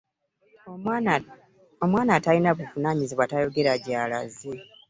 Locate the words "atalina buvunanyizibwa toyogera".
2.17-3.73